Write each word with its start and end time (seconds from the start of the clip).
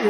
Salut 0.00 0.08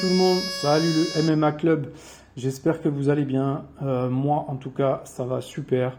tout 0.00 0.06
le 0.08 0.14
monde, 0.14 0.38
salut 0.62 0.86
le 0.86 1.22
MMA 1.22 1.52
Club. 1.52 1.92
J'espère 2.36 2.80
que 2.80 2.88
vous 2.88 3.10
allez 3.10 3.26
bien. 3.26 3.66
Euh, 3.82 4.08
moi, 4.08 4.46
en 4.48 4.56
tout 4.56 4.70
cas, 4.70 5.02
ça 5.04 5.24
va 5.24 5.42
super. 5.42 5.98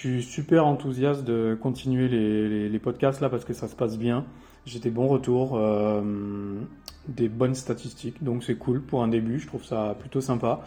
Suis 0.00 0.22
super 0.22 0.66
enthousiaste 0.66 1.24
de 1.24 1.58
continuer 1.60 2.08
les, 2.08 2.78
podcasts 2.78 3.20
là 3.20 3.28
parce 3.28 3.44
que 3.44 3.52
ça 3.52 3.68
se 3.68 3.76
passe 3.76 3.98
bien. 3.98 4.24
J'ai 4.64 4.78
des 4.78 4.88
bons 4.88 5.08
retours, 5.08 5.58
euh, 5.58 6.00
des 7.06 7.28
bonnes 7.28 7.54
statistiques, 7.54 8.24
donc 8.24 8.42
c'est 8.42 8.54
cool 8.54 8.80
pour 8.80 9.02
un 9.02 9.08
début. 9.08 9.38
Je 9.38 9.46
trouve 9.46 9.62
ça 9.62 9.94
plutôt 10.00 10.22
sympa. 10.22 10.60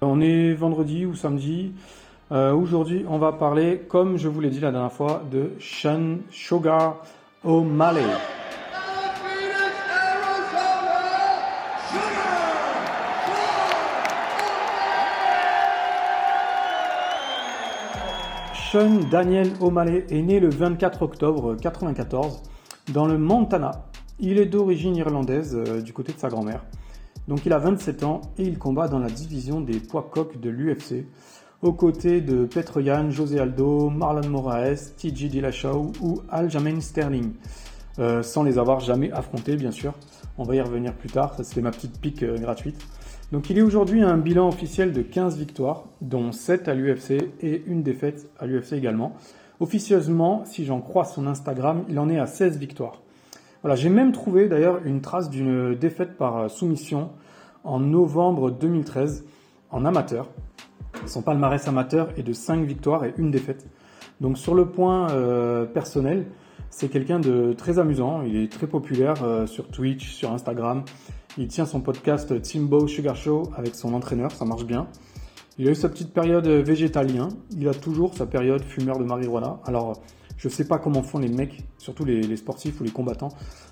On 0.00 0.20
est 0.20 0.52
vendredi 0.52 1.06
ou 1.06 1.16
samedi. 1.16 1.72
Euh, 2.30 2.52
aujourd'hui, 2.52 3.04
on 3.08 3.18
va 3.18 3.32
parler, 3.32 3.82
comme 3.88 4.16
je 4.16 4.28
vous 4.28 4.40
l'ai 4.40 4.50
dit 4.50 4.60
la 4.60 4.70
dernière 4.70 4.92
fois, 4.92 5.24
de 5.28 5.50
Sean 5.58 6.18
Sugar 6.30 7.02
O'Malley. 7.42 8.06
Sean 18.70 19.00
Daniel 19.10 19.50
O'Malley 19.60 20.04
est 20.10 20.20
né 20.20 20.40
le 20.40 20.50
24 20.50 21.00
octobre 21.00 21.54
1994 21.54 22.42
dans 22.92 23.06
le 23.06 23.16
Montana. 23.16 23.86
Il 24.20 24.36
est 24.36 24.44
d'origine 24.44 24.94
irlandaise 24.94 25.56
euh, 25.56 25.80
du 25.80 25.94
côté 25.94 26.12
de 26.12 26.18
sa 26.18 26.28
grand-mère. 26.28 26.66
Donc 27.28 27.46
il 27.46 27.54
a 27.54 27.58
27 27.58 28.02
ans 28.02 28.20
et 28.36 28.42
il 28.42 28.58
combat 28.58 28.86
dans 28.86 28.98
la 28.98 29.08
division 29.08 29.62
des 29.62 29.80
poids 29.80 30.10
coqs 30.12 30.38
de 30.38 30.50
l'UFC 30.50 31.06
aux 31.62 31.72
côtés 31.72 32.20
de 32.20 32.44
Petr 32.44 32.80
José 33.10 33.40
Aldo, 33.40 33.88
Marlon 33.88 34.28
Moraes, 34.28 34.92
TJ 34.98 35.30
Dillashaw 35.30 35.92
ou 36.02 36.20
Aljamain 36.28 36.82
Sterling. 36.82 37.32
Euh, 37.98 38.22
sans 38.22 38.42
les 38.42 38.58
avoir 38.58 38.80
jamais 38.80 39.10
affrontés 39.12 39.56
bien 39.56 39.70
sûr. 39.70 39.94
On 40.36 40.44
va 40.44 40.56
y 40.56 40.60
revenir 40.60 40.92
plus 40.92 41.08
tard, 41.08 41.34
ça 41.34 41.42
c'était 41.42 41.62
ma 41.62 41.70
petite 41.70 41.98
pique 42.02 42.22
euh, 42.22 42.36
gratuite. 42.36 42.86
Donc 43.30 43.50
il 43.50 43.58
est 43.58 43.62
aujourd'hui 43.62 44.02
un 44.02 44.16
bilan 44.16 44.48
officiel 44.48 44.92
de 44.92 45.02
15 45.02 45.36
victoires, 45.36 45.84
dont 46.00 46.32
7 46.32 46.66
à 46.66 46.74
l'UFC 46.74 47.30
et 47.42 47.62
une 47.66 47.82
défaite 47.82 48.30
à 48.38 48.46
l'UFC 48.46 48.72
également. 48.72 49.14
Officieusement, 49.60 50.44
si 50.46 50.64
j'en 50.64 50.80
crois 50.80 51.04
son 51.04 51.26
Instagram, 51.26 51.84
il 51.90 51.98
en 51.98 52.08
est 52.08 52.18
à 52.18 52.26
16 52.26 52.56
victoires. 52.56 53.02
Voilà, 53.62 53.76
j'ai 53.76 53.90
même 53.90 54.12
trouvé 54.12 54.48
d'ailleurs 54.48 54.80
une 54.86 55.02
trace 55.02 55.28
d'une 55.28 55.74
défaite 55.74 56.16
par 56.16 56.50
soumission 56.50 57.10
en 57.64 57.80
novembre 57.80 58.50
2013 58.50 59.26
en 59.70 59.84
amateur. 59.84 60.30
Son 61.04 61.20
palmarès 61.20 61.68
amateur 61.68 62.08
est 62.16 62.22
de 62.22 62.32
5 62.32 62.64
victoires 62.64 63.04
et 63.04 63.12
une 63.18 63.30
défaite. 63.30 63.66
Donc 64.22 64.38
sur 64.38 64.54
le 64.54 64.70
point 64.70 65.10
euh, 65.10 65.66
personnel, 65.66 66.26
c'est 66.70 66.88
quelqu'un 66.88 67.20
de 67.20 67.52
très 67.52 67.78
amusant, 67.78 68.22
il 68.22 68.36
est 68.36 68.50
très 68.50 68.66
populaire 68.66 69.22
euh, 69.22 69.46
sur 69.46 69.68
Twitch, 69.68 70.12
sur 70.12 70.32
Instagram. 70.32 70.84
Il 71.40 71.46
tient 71.46 71.66
son 71.66 71.80
podcast 71.80 72.42
Timbo 72.42 72.88
Sugar 72.88 73.14
Show 73.14 73.44
avec 73.56 73.76
son 73.76 73.94
entraîneur, 73.94 74.32
ça 74.32 74.44
marche 74.44 74.64
bien. 74.64 74.88
Il 75.56 75.68
a 75.68 75.70
eu 75.70 75.76
sa 75.76 75.88
petite 75.88 76.12
période 76.12 76.48
végétalien, 76.48 77.28
il 77.56 77.68
a 77.68 77.74
toujours 77.74 78.12
sa 78.12 78.26
période 78.26 78.64
fumeur 78.64 78.98
de 78.98 79.04
marijuana. 79.04 79.60
Alors, 79.64 80.02
je 80.36 80.48
sais 80.48 80.66
pas 80.66 80.78
comment 80.78 81.04
font 81.04 81.20
les 81.20 81.28
mecs, 81.28 81.62
surtout 81.78 82.04
les, 82.04 82.36
sportifs 82.36 82.80
ou 82.80 82.82
les 82.82 82.90
combattants, 82.90 83.28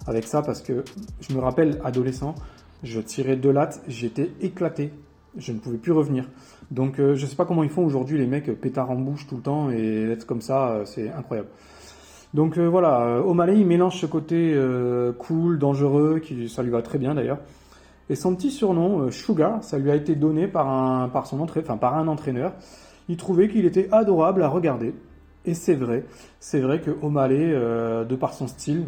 avec 0.06 0.28
ça, 0.28 0.42
parce 0.42 0.61
que 0.61 0.84
je 1.19 1.34
me 1.34 1.41
rappelle, 1.41 1.81
adolescent, 1.83 2.37
je 2.84 3.00
tirais 3.00 3.34
deux 3.34 3.50
lattes, 3.50 3.83
j'étais 3.89 4.31
éclaté, 4.41 4.93
je 5.37 5.50
ne 5.50 5.59
pouvais 5.59 5.78
plus 5.78 5.91
revenir. 5.91 6.31
Donc, 6.71 7.00
euh, 7.00 7.16
je 7.16 7.26
sais 7.26 7.34
pas 7.34 7.47
comment 7.47 7.65
ils 7.65 7.71
font 7.71 7.84
aujourd'hui, 7.84 8.16
les 8.16 8.28
mecs 8.28 8.60
pétard 8.60 8.93
en 8.93 8.97
bouche 8.97 9.26
tout 9.26 9.34
le 9.34 9.43
temps 9.43 9.72
et 9.72 10.05
être 10.12 10.25
comme 10.25 10.41
ça, 10.41 10.71
euh, 10.71 10.84
c'est 10.84 11.10
incroyable. 11.10 11.49
Donc 12.37 12.59
euh, 12.59 12.69
voilà, 12.69 13.01
euh, 13.01 13.23
O'Malley, 13.23 13.61
il 13.61 13.67
mélange 13.67 13.99
ce 13.99 14.05
côté 14.05 14.53
euh, 14.55 15.11
cool, 15.15 15.59
dangereux, 15.59 16.21
qui 16.23 16.51
ça 16.51 16.63
lui 16.63 16.69
va 16.69 16.83
très 16.83 16.99
bien 16.99 17.15
d'ailleurs. 17.15 17.39
Et 18.11 18.15
son 18.15 18.37
petit 18.37 18.51
surnom, 18.51 19.11
Sugar, 19.11 19.65
ça 19.65 19.79
lui 19.79 19.91
a 19.91 19.95
été 19.95 20.15
donné 20.15 20.47
par 20.47 20.69
un, 20.69 21.09
par 21.09 21.27
son 21.27 21.41
entraîneur. 21.41 22.53
Il 23.09 23.17
trouvait 23.17 23.49
qu'il 23.49 23.65
était 23.65 23.89
adorable 23.91 24.43
à 24.43 24.49
regarder. 24.49 24.95
Et 25.47 25.55
c'est 25.55 25.75
vrai, 25.75 26.05
c'est 26.39 26.61
vrai 26.61 26.83
que 26.83 26.91
O'Malley, 27.01 27.53
de 27.53 28.17
par 28.17 28.35
son 28.35 28.47
style, 28.47 28.85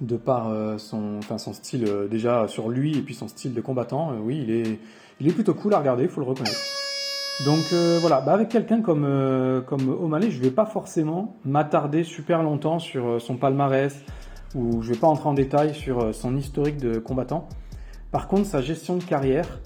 de 0.00 0.16
par 0.16 0.52
son 0.78 1.52
style 1.54 1.88
déjà 2.10 2.46
sur 2.48 2.68
lui 2.68 2.98
et 2.98 3.00
puis 3.00 3.14
son 3.14 3.28
style 3.28 3.54
de 3.54 3.60
combattant, 3.62 4.12
oui, 4.20 4.40
il 4.42 4.50
est, 4.50 4.78
il 5.20 5.28
est 5.28 5.32
plutôt 5.32 5.54
cool 5.54 5.72
à 5.72 5.78
regarder, 5.78 6.02
il 6.02 6.10
faut 6.10 6.20
le 6.20 6.26
reconnaître. 6.26 6.69
Donc 7.44 7.72
euh, 7.72 7.96
voilà, 8.00 8.20
bah, 8.20 8.34
avec 8.34 8.50
quelqu'un 8.50 8.82
comme, 8.82 9.04
euh, 9.06 9.62
comme 9.62 9.88
O'Malley, 9.88 10.30
je 10.30 10.38
ne 10.38 10.42
vais 10.42 10.50
pas 10.50 10.66
forcément 10.66 11.36
m'attarder 11.46 12.04
super 12.04 12.42
longtemps 12.42 12.78
sur 12.78 13.08
euh, 13.08 13.18
son 13.18 13.36
palmarès 13.36 13.96
ou 14.54 14.82
je 14.82 14.88
ne 14.88 14.94
vais 14.94 15.00
pas 15.00 15.06
entrer 15.06 15.26
en 15.26 15.32
détail 15.32 15.74
sur 15.74 16.14
son 16.14 16.36
historique 16.36 16.76
de 16.76 16.98
combattant. 16.98 17.48
Par 18.10 18.28
contre, 18.28 18.44
sa 18.46 18.60
gestion 18.60 18.96
de 18.96 19.04
carrière 19.04 19.60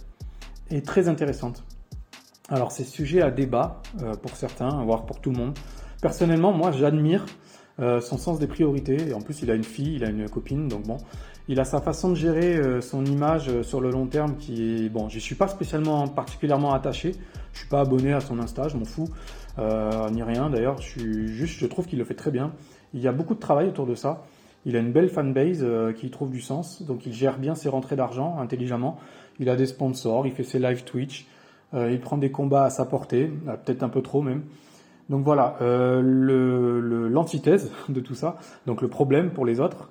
est 0.70 0.86
très 0.86 1.08
intéressante. 1.08 1.64
Alors 2.48 2.70
c'est 2.70 2.84
sujet 2.84 3.22
à 3.22 3.30
débat 3.30 3.80
pour 4.22 4.36
certains, 4.36 4.84
voire 4.84 5.06
pour 5.06 5.20
tout 5.20 5.30
le 5.30 5.38
monde. 5.38 5.58
Personnellement, 6.02 6.52
moi 6.52 6.70
j'admire 6.70 7.24
son 7.78 8.18
sens 8.18 8.38
des 8.38 8.46
priorités. 8.46 9.08
Et 9.08 9.14
en 9.14 9.20
plus, 9.20 9.42
il 9.42 9.50
a 9.50 9.54
une 9.54 9.64
fille, 9.64 9.96
il 9.96 10.04
a 10.04 10.08
une 10.10 10.28
copine, 10.28 10.68
donc 10.68 10.82
bon, 10.82 10.98
il 11.46 11.60
a 11.60 11.64
sa 11.64 11.80
façon 11.80 12.10
de 12.10 12.14
gérer 12.14 12.56
euh, 12.56 12.80
son 12.80 13.04
image 13.04 13.48
euh, 13.48 13.62
sur 13.62 13.80
le 13.80 13.90
long 13.90 14.06
terme 14.06 14.36
qui 14.36 14.86
est 14.86 14.88
bon. 14.88 15.10
Je 15.10 15.18
suis 15.18 15.34
pas 15.34 15.48
spécialement 15.48 16.08
particulièrement 16.08 16.72
attaché. 16.72 17.12
Je 17.52 17.58
suis 17.58 17.68
pas 17.68 17.80
abonné 17.80 18.14
à 18.14 18.20
son 18.20 18.38
Insta, 18.38 18.68
je 18.68 18.76
m'en 18.76 18.86
fous 18.86 19.08
euh, 19.58 20.08
ni 20.10 20.22
rien. 20.22 20.48
D'ailleurs, 20.48 20.80
je 20.80 21.26
juste, 21.26 21.60
je 21.60 21.66
trouve 21.66 21.86
qu'il 21.86 21.98
le 21.98 22.04
fait 22.04 22.14
très 22.14 22.30
bien. 22.30 22.52
Il 22.94 23.00
y 23.00 23.08
a 23.08 23.12
beaucoup 23.12 23.34
de 23.34 23.40
travail 23.40 23.68
autour 23.68 23.86
de 23.86 23.94
ça. 23.94 24.24
Il 24.64 24.74
a 24.76 24.78
une 24.78 24.92
belle 24.92 25.10
fanbase 25.10 25.60
euh, 25.62 25.92
qui 25.92 26.10
trouve 26.10 26.30
du 26.30 26.41
sens, 26.41 26.80
donc 26.82 27.04
il 27.04 27.12
gère 27.12 27.38
bien 27.38 27.54
ses 27.54 27.68
rentrées 27.68 27.96
d'argent 27.96 28.38
intelligemment. 28.38 28.98
Il 29.38 29.50
a 29.50 29.56
des 29.56 29.66
sponsors, 29.66 30.26
il 30.26 30.32
fait 30.32 30.44
ses 30.44 30.58
live 30.58 30.84
Twitch, 30.84 31.26
il 31.76 32.00
prend 32.00 32.16
des 32.16 32.30
combats 32.30 32.66
à 32.66 32.70
sa 32.70 32.84
portée, 32.84 33.28
peut-être 33.64 33.82
un 33.82 33.88
peu 33.88 34.00
trop 34.00 34.22
même. 34.22 34.44
Donc 35.10 35.25
voilà, 35.25 35.56
l'antithèse 35.60 37.70
le, 37.88 37.94
de 37.94 38.00
tout 38.00 38.15
ça, 38.15 38.38
donc 38.66 38.81
le 38.81 38.88
problème 38.88 39.31
pour 39.31 39.44
les 39.44 39.60
autres, 39.60 39.91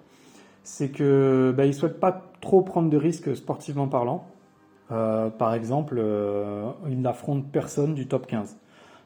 c'est 0.63 0.89
que 0.89 1.53
bah, 1.55 1.65
il 1.65 1.73
souhaite 1.73 1.99
pas 1.99 2.31
trop 2.41 2.61
prendre 2.61 2.89
de 2.89 2.97
risques 2.97 3.35
sportivement 3.35 3.87
parlant. 3.87 4.25
Euh, 4.91 5.29
par 5.29 5.53
exemple, 5.53 5.95
euh, 5.97 6.69
il 6.89 7.01
n'affronte 7.01 7.51
personne 7.51 7.93
du 7.93 8.07
top 8.07 8.27
15. 8.27 8.57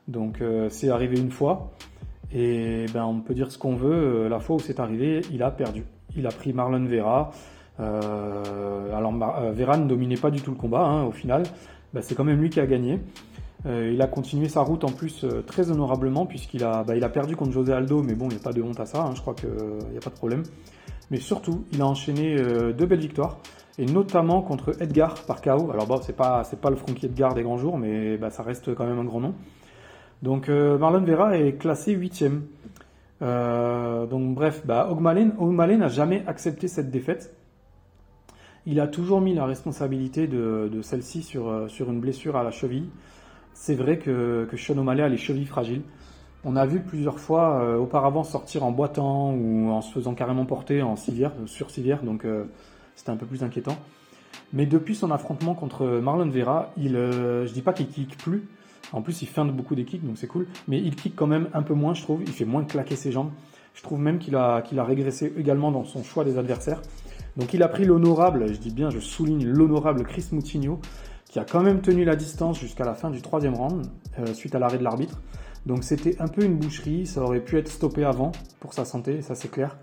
Donc 0.08 0.42
euh, 0.42 0.70
c'est 0.70 0.90
arrivé 0.90 1.20
une 1.20 1.32
fois 1.32 1.72
et 2.34 2.86
ben 2.94 3.06
on 3.06 3.20
peut 3.20 3.34
dire 3.34 3.52
ce 3.52 3.58
qu'on 3.58 3.76
veut. 3.76 4.28
la 4.28 4.40
fois 4.40 4.58
où 4.58 4.60
c'est 4.60 4.80
arrivé, 4.80 5.22
il 5.32 5.44
a 5.44 5.52
perdu. 5.52 5.84
Il 6.16 6.26
a 6.28 6.30
pris 6.30 6.54
Marlon 6.54 6.86
Vera. 6.86 7.32
alors 7.80 9.14
Vera 9.54 9.78
ne 9.78 9.88
dominait 9.88 10.18
pas 10.18 10.32
du 10.32 10.42
tout 10.42 10.52
le 10.52 10.58
combat 10.58 10.86
hein, 10.86 11.04
au 11.04 11.12
final. 11.12 11.44
Ben, 11.94 12.02
c'est 12.02 12.16
quand 12.16 12.26
même 12.26 12.42
lui 12.42 12.50
qui 12.50 12.60
a 12.60 12.66
gagné. 12.66 13.00
Il 13.66 14.02
a 14.02 14.08
continué 14.08 14.48
sa 14.48 14.62
route 14.62 14.84
en 14.84 14.92
plus 14.92 15.26
très 15.46 15.72
honorablement 15.72 16.26
puisqu'il 16.26 16.64
a, 16.64 16.84
bah, 16.84 16.94
a 17.02 17.10
perdu 17.10 17.36
contre 17.36 17.52
José 17.52 17.74
Aldo, 17.74 18.02
mais 18.02 18.16
bon, 18.16 18.26
il 18.30 18.36
n'y 18.36 18.42
a 18.42 18.44
pas 18.44 18.54
de 18.54 18.62
honte 18.62 18.80
à 18.80 18.86
ça, 18.86 19.02
hein, 19.02 19.14
je 19.16 19.22
crois 19.22 19.34
qu'il 19.34 19.50
n'y 19.50 19.98
a 19.98 20.02
pas 20.02 20.10
de 20.10 20.16
problème. 20.16 20.44
Mais 21.10 21.18
surtout, 21.18 21.66
il 21.72 21.82
a 21.82 21.86
enchaîné 21.86 22.36
euh, 22.38 22.74
deux 22.74 22.86
belles 22.86 23.00
victoires, 23.00 23.38
et 23.78 23.86
notamment 23.86 24.42
contre 24.42 24.82
Edgar 24.82 25.16
par 25.26 25.42
KO. 25.42 25.72
Alors 25.72 25.88
bon, 25.88 26.02
c'est 26.02 26.16
pas 26.16 26.44
c'est 26.44 26.60
pas 26.60 26.70
le 26.70 26.76
Frankie 26.76 27.06
Edgar 27.06 27.34
des 27.34 27.44
grands 27.44 27.58
jours, 27.58 27.78
mais 27.78 28.18
bah, 28.18 28.30
ça 28.30 28.44
reste 28.44 28.76
quand 28.76 28.86
même 28.86 29.00
un 29.00 29.06
grand 29.06 29.22
nom. 29.22 29.34
Donc 30.22 30.50
euh, 30.50 30.78
Marlon 30.78 31.04
Vera 31.04 31.38
est 31.38 31.54
classé 31.54 31.94
huitième. 31.94 32.44
Euh, 33.22 34.06
donc 34.06 34.36
bref, 34.36 34.64
bah, 34.66 34.90
n'a 35.00 35.88
jamais 35.88 36.24
accepté 36.28 36.68
cette 36.68 36.92
défaite. 36.92 37.34
Il 38.66 38.82
a 38.82 38.88
toujours 38.88 39.22
mis 39.22 39.34
la 39.34 39.46
responsabilité 39.46 40.28
de, 40.28 40.70
de 40.72 40.82
celle-ci 40.82 41.24
sur, 41.24 41.70
sur 41.70 41.90
une 41.90 42.02
blessure 42.02 42.36
à 42.36 42.44
la 42.44 42.52
cheville. 42.52 42.90
C'est 43.60 43.74
vrai 43.74 43.98
que, 43.98 44.48
que 44.50 44.56
Sean 44.56 44.78
O'Malley 44.78 45.02
a 45.02 45.10
les 45.10 45.18
chevilles 45.18 45.48
fragiles. 45.48 45.82
On 46.46 46.56
a 46.56 46.66
vu 46.66 46.80
plusieurs 46.80 47.20
fois 47.20 47.60
euh, 47.60 47.78
auparavant 47.78 48.24
sortir 48.24 48.64
en 48.64 48.72
boitant 48.72 49.34
ou 49.34 49.72
en 49.72 49.82
se 49.82 49.92
faisant 49.92 50.14
carrément 50.14 50.46
porter 50.46 50.84
en 50.84 50.96
civière, 50.96 51.34
euh, 51.42 51.48
sur 51.48 51.72
civière, 51.72 52.04
donc 52.04 52.24
euh, 52.24 52.46
c'était 52.96 53.10
un 53.10 53.18
peu 53.18 53.26
plus 53.26 53.44
inquiétant. 53.44 53.76
Mais 54.54 54.68
depuis 54.68 54.96
son 54.96 55.10
affrontement 55.10 55.56
contre 55.56 55.86
Marlon 55.86 56.30
Vera, 56.30 56.72
il, 56.78 56.94
je 56.94 57.52
dis 57.52 57.64
pas 57.64 57.74
qu'il 57.74 57.88
kick 57.88 58.16
plus, 58.18 58.48
en 58.94 59.02
plus 59.02 59.24
il 59.24 59.28
feinte 59.28 59.52
beaucoup 59.52 59.74
des 59.76 59.84
kicks, 59.84 60.06
donc 60.06 60.18
c'est 60.18 60.28
cool, 60.28 60.48
mais 60.68 60.80
il 60.80 60.96
kick 60.96 61.16
quand 61.16 61.28
même 61.28 61.50
un 61.54 61.64
peu 61.64 61.74
moins, 61.74 61.96
je 61.96 62.04
trouve, 62.04 62.22
il 62.22 62.32
fait 62.32 62.46
moins 62.46 62.64
claquer 62.64 62.96
ses 62.96 63.12
jambes. 63.12 63.32
Je 63.74 63.82
trouve 63.82 64.00
même 64.00 64.20
qu'il 64.20 64.36
a, 64.36 64.62
qu'il 64.62 64.80
a 64.80 64.86
régressé 64.86 65.34
également 65.36 65.72
dans 65.72 65.84
son 65.84 66.04
choix 66.04 66.24
des 66.24 66.38
adversaires. 66.38 66.82
Donc 67.36 67.54
il 67.54 67.62
a 67.64 67.68
pris 67.68 67.86
l'honorable, 67.86 68.48
je 68.48 68.58
dis 68.58 68.72
bien, 68.72 68.92
je 68.92 69.00
souligne 69.00 69.46
l'honorable 69.46 70.04
Chris 70.04 70.28
Moutinho, 70.32 70.80
qui 71.38 71.42
a 71.42 71.46
quand 71.46 71.62
même 71.62 71.82
tenu 71.82 72.04
la 72.04 72.16
distance 72.16 72.60
jusqu'à 72.60 72.84
la 72.84 72.96
fin 72.96 73.12
du 73.12 73.22
troisième 73.22 73.54
round, 73.54 73.86
suite 74.34 74.56
à 74.56 74.60
l'arrêt 74.60 74.80
de 74.80 74.84
l'arbitre. 74.84 75.22
Donc 75.68 75.84
c'était 75.84 76.20
un 76.20 76.28
peu 76.28 76.44
une 76.44 76.58
boucherie, 76.58 77.06
ça 77.06 77.22
aurait 77.22 77.42
pu 77.42 77.60
être 77.60 77.68
stoppé 77.68 78.04
avant 78.04 78.32
pour 78.60 78.74
sa 78.74 78.86
santé, 78.86 79.22
ça 79.22 79.36
c'est 79.36 79.52
clair. 79.52 79.78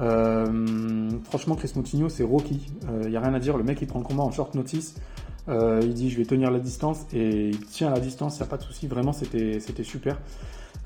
Euh, 0.00 1.08
franchement, 1.24 1.54
Chris 1.54 1.72
Moutinho, 1.76 2.10
c'est 2.10 2.24
Rocky. 2.24 2.70
Il 3.04 3.08
n'y 3.08 3.16
a 3.16 3.20
rien 3.20 3.32
à 3.32 3.38
dire. 3.38 3.56
Le 3.56 3.64
mec, 3.64 3.80
il 3.80 3.86
prend 3.86 4.00
le 4.00 4.04
combat 4.04 4.22
en 4.22 4.30
short 4.32 4.54
notice. 4.54 4.96
il 5.48 5.94
dit, 5.94 6.10
je 6.10 6.18
vais 6.18 6.26
tenir 6.26 6.50
la 6.50 6.58
distance. 6.58 7.06
Et 7.14 7.48
il 7.48 7.60
tient 7.60 7.88
la 7.88 8.00
distance, 8.00 8.36
il 8.36 8.42
n'y 8.42 8.48
a 8.48 8.50
pas 8.50 8.58
de 8.58 8.62
souci. 8.62 8.86
Vraiment, 8.86 9.12
c'était 9.12 9.84
super. 9.84 10.18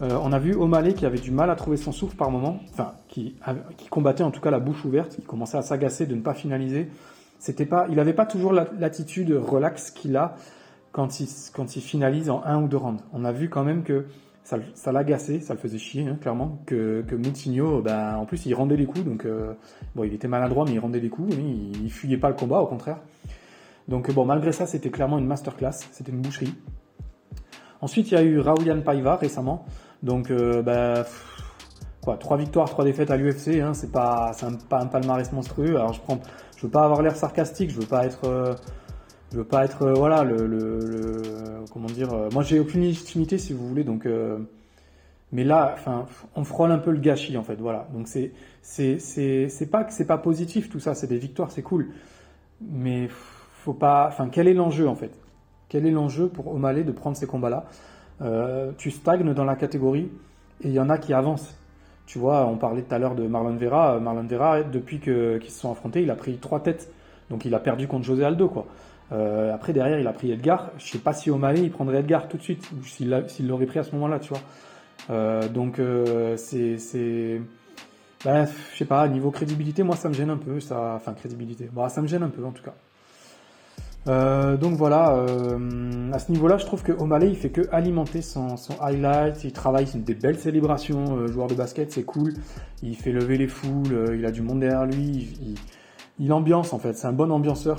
on 0.00 0.32
a 0.32 0.38
vu 0.38 0.54
O'Malley 0.54 0.94
qui 0.94 1.04
avait 1.04 1.18
du 1.18 1.32
mal 1.32 1.50
à 1.50 1.56
trouver 1.56 1.78
son 1.78 1.90
souffle 1.90 2.16
par 2.16 2.30
moment. 2.30 2.60
Enfin, 2.72 2.92
qui, 3.08 3.34
qui 3.76 3.88
combattait 3.88 4.22
en 4.22 4.30
tout 4.30 4.40
cas 4.40 4.52
la 4.52 4.60
bouche 4.60 4.84
ouverte, 4.84 5.16
qui 5.16 5.22
commençait 5.22 5.58
à 5.58 5.62
s'agacer 5.62 6.06
de 6.06 6.14
ne 6.14 6.20
pas 6.20 6.34
finaliser. 6.34 6.90
C'était 7.46 7.64
pas, 7.64 7.86
il 7.88 7.94
n'avait 7.94 8.12
pas 8.12 8.26
toujours 8.26 8.52
l'attitude 8.52 9.30
relax 9.30 9.92
qu'il 9.92 10.16
a 10.16 10.34
quand 10.90 11.20
il, 11.20 11.28
quand 11.54 11.76
il 11.76 11.80
finalise 11.80 12.28
en 12.28 12.42
un 12.44 12.60
ou 12.60 12.66
deux 12.66 12.76
rounds. 12.76 13.00
On 13.12 13.24
a 13.24 13.30
vu 13.30 13.48
quand 13.48 13.62
même 13.62 13.84
que 13.84 14.06
ça, 14.42 14.56
ça 14.74 14.90
l'agaçait, 14.90 15.38
ça 15.38 15.54
le 15.54 15.60
faisait 15.60 15.78
chier, 15.78 16.08
hein, 16.08 16.18
clairement, 16.20 16.58
que, 16.66 17.04
que 17.06 17.14
Moutinho, 17.14 17.82
ben, 17.82 18.16
en 18.16 18.24
plus, 18.24 18.46
il 18.46 18.54
rendait 18.54 18.76
les 18.76 18.86
coups, 18.86 19.04
donc 19.04 19.24
euh, 19.24 19.52
bon, 19.94 20.02
il 20.02 20.12
était 20.12 20.26
maladroit, 20.26 20.64
mais 20.64 20.72
il 20.72 20.80
rendait 20.80 20.98
les 20.98 21.08
coups, 21.08 21.36
il, 21.36 21.84
il 21.84 21.92
fuyait 21.92 22.16
pas 22.16 22.30
le 22.30 22.34
combat, 22.34 22.58
au 22.58 22.66
contraire. 22.66 22.98
Donc 23.86 24.12
bon, 24.12 24.24
malgré 24.24 24.50
ça, 24.50 24.66
c'était 24.66 24.90
clairement 24.90 25.20
une 25.20 25.26
masterclass, 25.28 25.86
c'était 25.92 26.10
une 26.10 26.22
boucherie. 26.22 26.52
Ensuite, 27.80 28.10
il 28.10 28.14
y 28.14 28.16
a 28.16 28.24
eu 28.24 28.40
Raulian 28.40 28.80
Paiva 28.80 29.14
récemment, 29.14 29.66
donc 30.02 30.32
euh, 30.32 30.62
ben, 30.62 31.04
quoi, 32.02 32.16
trois 32.16 32.38
victoires, 32.38 32.68
trois 32.68 32.84
défaites 32.84 33.12
à 33.12 33.16
l'UFC, 33.16 33.60
hein, 33.60 33.72
c'est 33.72 33.92
pas, 33.92 34.32
un, 34.42 34.54
pas 34.68 34.80
un 34.80 34.86
palmarès 34.86 35.30
monstrueux. 35.32 35.76
Alors 35.76 35.92
je 35.92 36.00
prends, 36.00 36.18
je 36.56 36.62
veux 36.62 36.70
pas 36.70 36.84
avoir 36.84 37.02
l'air 37.02 37.16
sarcastique, 37.16 37.70
je 37.70 37.80
veux 37.80 37.86
pas 37.86 38.06
être 38.06 38.24
euh, 38.24 38.54
je 39.32 39.38
veux 39.38 39.44
pas 39.44 39.64
être 39.64 39.82
euh, 39.82 39.92
voilà 39.94 40.24
comment 41.72 41.88
dire 41.88 42.12
euh, 42.12 42.30
moi 42.32 42.42
j'ai 42.42 42.58
aucune 42.58 42.82
légitimité 42.82 43.38
si 43.38 43.52
vous 43.52 43.68
voulez 43.68 43.84
donc 43.84 44.08
mais 45.32 45.44
là 45.44 45.72
enfin 45.74 46.06
on 46.34 46.44
frôle 46.44 46.72
un 46.72 46.78
peu 46.78 46.90
le 46.90 46.98
gâchis 46.98 47.36
en 47.36 47.42
fait 47.42 47.56
voilà. 47.56 47.88
Donc 47.92 48.08
c'est 48.08 48.32
c'est 48.62 49.70
pas 49.70 50.18
positif 50.18 50.70
tout 50.70 50.80
ça 50.80 50.94
c'est 50.94 51.06
des 51.06 51.18
victoires 51.18 51.50
c'est 51.50 51.62
cool. 51.62 51.88
Mais 52.62 53.08
faut 53.08 53.74
pas 53.74 54.06
enfin 54.08 54.28
quel 54.30 54.48
est 54.48 54.54
l'enjeu 54.54 54.88
en 54.88 54.94
fait? 54.94 55.12
Quel 55.68 55.84
est 55.84 55.90
l'enjeu 55.90 56.28
pour 56.28 56.46
O'Malley 56.48 56.84
de 56.84 56.92
prendre 56.92 57.16
ces 57.16 57.26
combats 57.26 57.50
là 57.50 57.66
tu 58.78 58.90
stagnes 58.90 59.34
dans 59.34 59.44
la 59.44 59.56
catégorie 59.56 60.10
et 60.62 60.68
il 60.68 60.72
y 60.72 60.80
en 60.80 60.88
a 60.88 60.96
qui 60.96 61.12
avancent 61.12 61.54
tu 62.06 62.18
vois 62.18 62.46
on 62.46 62.56
parlait 62.56 62.82
tout 62.82 62.94
à 62.94 62.98
l'heure 62.98 63.14
de 63.14 63.26
Marlon 63.26 63.56
Vera 63.56 63.98
Marlon 64.00 64.26
Vera 64.26 64.62
depuis 64.62 65.00
qu'ils 65.00 65.50
se 65.50 65.60
sont 65.60 65.70
affrontés 65.70 66.02
il 66.02 66.10
a 66.10 66.16
pris 66.16 66.36
trois 66.38 66.60
têtes 66.60 66.92
donc 67.30 67.44
il 67.44 67.54
a 67.54 67.58
perdu 67.58 67.88
contre 67.88 68.04
José 68.04 68.24
Aldo 68.24 68.48
quoi 68.48 68.66
euh, 69.12 69.54
après, 69.54 69.72
derrière, 69.72 69.98
il 69.98 70.06
a 70.06 70.12
pris 70.12 70.32
Edgar. 70.32 70.70
Je 70.78 70.86
sais 70.86 70.98
pas 70.98 71.12
si 71.12 71.30
Mali, 71.30 71.62
il 71.62 71.70
prendrait 71.70 72.00
Edgar 72.00 72.28
tout 72.28 72.36
de 72.36 72.42
suite, 72.42 72.68
ou 72.72 72.84
s'il 72.84 73.08
l'aurait 73.46 73.66
pris 73.66 73.78
à 73.78 73.82
ce 73.82 73.92
moment-là, 73.92 74.18
tu 74.18 74.30
vois. 74.30 74.40
Euh, 75.10 75.48
donc, 75.48 75.78
euh, 75.78 76.36
c'est. 76.36 77.40
Ben, 78.24 78.46
je 78.72 78.76
sais 78.76 78.84
pas, 78.84 79.06
niveau 79.08 79.30
crédibilité, 79.30 79.82
moi, 79.82 79.94
ça 79.94 80.08
me 80.08 80.14
gêne 80.14 80.30
un 80.30 80.36
peu. 80.36 80.58
Ça... 80.60 80.94
Enfin, 80.96 81.12
crédibilité. 81.12 81.68
Bon, 81.72 81.88
ça 81.88 82.02
me 82.02 82.06
gêne 82.08 82.22
un 82.22 82.28
peu, 82.28 82.44
en 82.44 82.50
tout 82.50 82.62
cas. 82.62 82.74
Euh, 84.08 84.56
donc 84.56 84.74
voilà, 84.74 85.16
euh, 85.16 86.12
à 86.12 86.18
ce 86.18 86.30
niveau-là, 86.30 86.58
je 86.58 86.66
trouve 86.66 86.82
que 86.82 86.92
O'Malley, 86.92 87.28
il 87.28 87.36
fait 87.36 87.50
que 87.50 87.62
alimenter 87.72 88.22
son, 88.22 88.56
son 88.56 88.74
highlight, 88.80 89.42
il 89.42 89.52
travaille 89.52 89.86
des 89.94 90.14
belles 90.14 90.38
célébrations, 90.38 91.16
euh, 91.16 91.26
joueur 91.26 91.48
de 91.48 91.54
basket, 91.54 91.90
c'est 91.90 92.04
cool, 92.04 92.34
il 92.82 92.96
fait 92.96 93.10
lever 93.10 93.36
les 93.36 93.48
foules, 93.48 94.14
il 94.16 94.24
a 94.24 94.30
du 94.30 94.42
monde 94.42 94.60
derrière 94.60 94.86
lui, 94.86 95.34
il, 95.42 95.54
il 96.20 96.32
ambiance 96.32 96.72
en 96.72 96.78
fait, 96.78 96.92
c'est 96.96 97.08
un 97.08 97.12
bon 97.12 97.32
ambianceur 97.32 97.78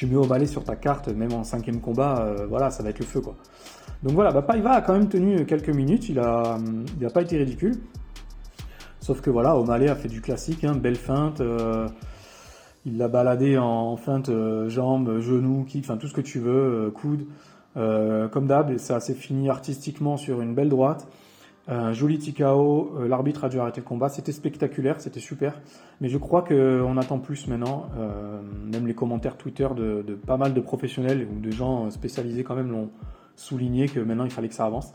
tu 0.00 0.06
mets 0.06 0.26
balai 0.26 0.46
sur 0.46 0.64
ta 0.64 0.76
carte, 0.76 1.08
même 1.08 1.32
en 1.32 1.44
cinquième 1.44 1.80
combat, 1.80 2.20
euh, 2.20 2.46
voilà, 2.46 2.70
ça 2.70 2.82
va 2.82 2.88
être 2.88 3.00
le 3.00 3.04
feu 3.04 3.20
quoi. 3.20 3.36
Donc 4.02 4.14
voilà, 4.14 4.32
bah, 4.32 4.40
Paiva 4.40 4.70
a 4.70 4.80
quand 4.80 4.94
même 4.94 5.10
tenu 5.10 5.44
quelques 5.44 5.68
minutes, 5.68 6.08
il 6.08 6.18
a, 6.18 6.56
il 6.98 7.04
a 7.04 7.10
pas 7.10 7.20
été 7.20 7.36
ridicule. 7.36 7.74
Sauf 9.00 9.20
que 9.20 9.28
voilà, 9.28 9.56
O'Malley 9.56 9.90
a 9.90 9.94
fait 9.94 10.08
du 10.08 10.22
classique, 10.22 10.64
hein, 10.64 10.74
belle 10.74 10.96
feinte. 10.96 11.42
Euh, 12.86 12.90
il 12.90 12.98
l'a 12.98 13.08
baladé 13.08 13.58
en, 13.58 13.96
feinte, 13.96 14.28
euh, 14.28 14.68
jambes, 14.68 15.20
genoux, 15.20 15.64
kick, 15.64 15.84
enfin 15.84 15.96
tout 15.96 16.08
ce 16.08 16.14
que 16.14 16.20
tu 16.20 16.38
veux, 16.38 16.90
coude. 16.94 17.26
comme 17.74 18.46
d'hab, 18.46 18.76
ça 18.78 19.00
s'est 19.00 19.14
fini 19.14 19.48
artistiquement 19.48 20.16
sur 20.16 20.40
une 20.40 20.54
belle 20.54 20.68
droite. 20.68 21.06
Un 21.68 21.92
joli 21.92 22.18
TKO, 22.18 22.96
euh, 22.98 23.06
l'arbitre 23.08 23.44
a 23.44 23.48
dû 23.48 23.60
arrêter 23.60 23.80
le 23.80 23.86
combat. 23.86 24.08
C'était 24.08 24.32
spectaculaire, 24.32 25.00
c'était 25.00 25.20
super. 25.20 25.60
Mais 26.00 26.08
je 26.08 26.18
crois 26.18 26.42
qu'on 26.42 26.96
attend 26.96 27.18
plus 27.18 27.46
maintenant. 27.46 27.86
Euh, 27.96 28.40
même 28.42 28.88
les 28.88 28.94
commentaires 28.94 29.36
Twitter 29.36 29.68
de, 29.76 30.02
pas 30.26 30.36
mal 30.36 30.52
de 30.52 30.60
professionnels 30.60 31.28
ou 31.30 31.38
de 31.38 31.50
gens 31.52 31.88
spécialisés 31.90 32.42
quand 32.42 32.56
même 32.56 32.72
l'ont 32.72 32.90
souligné 33.36 33.88
que 33.88 34.00
maintenant 34.00 34.24
il 34.24 34.32
fallait 34.32 34.48
que 34.48 34.54
ça 34.54 34.66
avance. 34.66 34.92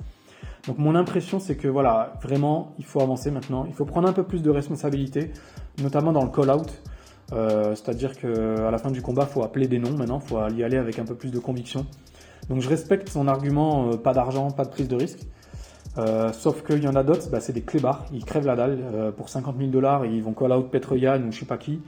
Donc 0.68 0.78
mon 0.78 0.96
impression 0.96 1.40
c'est 1.40 1.56
que 1.56 1.68
voilà, 1.68 2.14
vraiment 2.22 2.74
il 2.78 2.86
faut 2.86 3.00
avancer 3.00 3.31
maintenant. 3.31 3.66
Il 3.68 3.74
faut 3.74 3.86
prendre 3.86 4.10
un 4.10 4.14
peu 4.14 4.24
plus 4.24 4.42
de 4.42 4.50
responsabilité, 4.50 5.31
notamment 5.81 6.12
dans 6.12 6.24
le 6.24 6.30
call-out. 6.30 6.81
Euh, 7.33 7.75
c'est-à-dire 7.75 8.16
qu'à 8.16 8.72
la 8.72 8.77
fin 8.77 8.92
du 8.92 9.01
combat, 9.01 9.27
il 9.30 9.33
faut 9.33 9.44
appeler 9.44 9.68
des 9.68 9.80
noms 9.80 9.98
maintenant, 9.98 10.22
il 10.24 10.27
faut 10.27 10.48
y 10.50 10.63
aller 10.63 10.77
avec 10.77 11.00
un 11.00 11.06
peu 11.06 11.16
plus 11.16 11.31
de 11.31 11.39
conviction. 11.39 11.86
Donc 12.50 12.62
je 12.62 12.69
respecte 12.69 13.10
son 13.10 13.27
argument, 13.27 13.98
pas 13.98 14.13
d'argent, 14.13 14.51
pas 14.51 14.66
de 14.66 14.69
prise 14.69 14.88
de 14.88 14.95
risque. 14.95 15.19
Euh, 15.98 16.33
sauf 16.33 16.63
qu'il 16.63 16.83
y 16.83 16.88
en 16.88 16.95
a 16.95 17.04
d'autres, 17.04 17.30
bah, 17.30 17.39
c'est 17.39 17.54
des 17.54 17.62
clébards, 17.62 18.06
ils 18.12 18.25
crèvent 18.25 18.45
la 18.45 18.56
dalle 18.56 18.80
euh, 18.81 19.12
pour 19.12 19.30
50 19.30 19.57
000 19.57 19.69
dollars 19.69 20.06
ils 20.06 20.22
vont 20.22 20.33
call 20.33 20.51
out 20.51 20.69
Petroyan 20.69 21.22
ou 21.22 21.31
je 21.31 21.39
sais 21.39 21.45
pas 21.45 21.57
qui. 21.57 21.81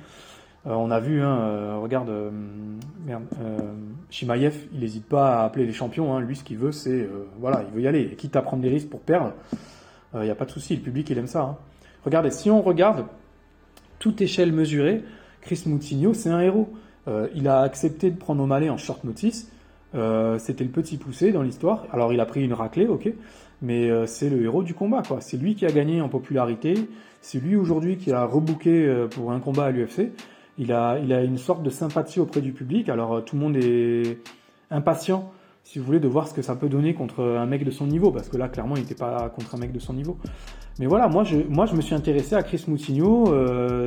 Euh, 0.65 0.71
on 0.71 0.91
a 0.91 0.99
vu, 0.99 1.21
hein, 1.21 1.77
regarde, 1.77 2.11
merde, 3.05 3.25
Shimaev, 4.09 4.55
il 4.73 4.79
n'hésite 4.79 5.05
pas 5.05 5.39
à 5.41 5.45
appeler 5.45 5.65
les 5.65 5.73
champions. 5.73 6.15
Hein. 6.15 6.21
lui, 6.21 6.35
ce 6.35 6.43
qu'il 6.43 6.57
veut, 6.57 6.71
c'est, 6.71 7.07
voilà, 7.39 7.63
il 7.67 7.73
veut 7.73 7.81
y 7.81 7.87
aller. 7.87 8.15
Quitte 8.15 8.35
à 8.35 8.41
prendre 8.41 8.63
des 8.63 8.69
risques 8.69 8.89
pour 8.89 9.01
perdre, 9.01 9.33
il 10.13 10.21
n'y 10.21 10.29
a 10.29 10.35
pas 10.35 10.45
de 10.45 10.51
souci. 10.51 10.75
Le 10.75 10.81
public, 10.81 11.09
il 11.09 11.17
aime 11.17 11.27
ça. 11.27 11.41
Hein. 11.41 11.57
Regardez, 12.03 12.31
si 12.31 12.49
on 12.49 12.61
regarde 12.61 13.05
toute 13.99 14.21
échelle 14.21 14.51
mesurée, 14.51 15.03
Chris 15.47 15.63
Moutinho, 15.65 16.13
c'est 16.13 16.29
un 16.29 16.41
héros. 16.41 16.69
il 17.33 17.47
a 17.47 17.61
accepté 17.61 18.11
de 18.11 18.17
prendre 18.17 18.43
O'Malley 18.43 18.69
en 18.69 18.77
short 18.77 19.03
notice. 19.05 19.49
C'était 19.93 20.63
le 20.65 20.69
petit 20.69 20.97
poussé 20.97 21.31
dans 21.31 21.41
l'histoire. 21.41 21.85
Alors, 21.93 22.11
il 22.11 22.19
a 22.19 22.25
pris 22.25 22.43
une 22.43 22.53
raclée, 22.53 22.85
ok 22.85 23.13
mais 23.61 23.89
euh, 23.89 24.05
c'est 24.05 24.29
le 24.29 24.43
héros 24.43 24.63
du 24.63 24.73
combat. 24.73 25.01
C'est 25.19 25.37
lui 25.37 25.55
qui 25.55 25.65
a 25.65 25.71
gagné 25.71 26.01
en 26.01 26.09
popularité, 26.09 26.75
c'est 27.21 27.39
lui 27.39 27.55
aujourd'hui 27.55 27.97
qui 27.97 28.11
a 28.11 28.25
rebooké 28.25 28.85
euh, 28.85 29.07
pour 29.07 29.31
un 29.31 29.39
combat 29.39 29.65
à 29.65 29.71
l'UFC. 29.71 30.11
Il 30.57 30.71
a, 30.71 30.97
il 30.99 31.13
a 31.13 31.21
une 31.23 31.37
sorte 31.37 31.63
de 31.63 31.69
sympathie 31.69 32.19
auprès 32.19 32.41
du 32.41 32.51
public, 32.51 32.89
alors 32.89 33.15
euh, 33.15 33.21
tout 33.21 33.35
le 33.35 33.41
monde 33.41 33.57
est 33.57 34.19
impatient, 34.71 35.31
si 35.63 35.79
vous 35.79 35.85
voulez, 35.85 35.99
de 35.99 36.07
voir 36.07 36.27
ce 36.27 36.33
que 36.33 36.41
ça 36.41 36.55
peut 36.55 36.69
donner 36.69 36.93
contre 36.93 37.23
un 37.23 37.45
mec 37.45 37.63
de 37.63 37.71
son 37.71 37.87
niveau, 37.87 38.11
parce 38.11 38.29
que 38.29 38.37
là, 38.37 38.47
clairement, 38.47 38.75
il 38.75 38.81
n'était 38.81 38.95
pas 38.95 39.29
contre 39.29 39.55
un 39.55 39.57
mec 39.57 39.71
de 39.71 39.79
son 39.79 39.93
niveau. 39.93 40.17
Mais 40.79 40.85
voilà, 40.85 41.07
moi 41.07 41.23
je, 41.23 41.37
moi, 41.49 41.65
je 41.65 41.75
me 41.75 41.81
suis 41.81 41.95
intéressé 41.95 42.35
à 42.35 42.43
Chris 42.43 42.63
Moutinho 42.67 43.33